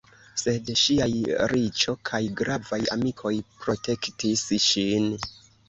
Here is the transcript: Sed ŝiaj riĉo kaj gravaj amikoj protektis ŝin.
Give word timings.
Sed 0.43 0.69
ŝiaj 0.83 1.09
riĉo 1.51 1.95
kaj 2.11 2.21
gravaj 2.41 2.81
amikoj 2.97 3.35
protektis 3.61 4.49
ŝin. 4.71 5.11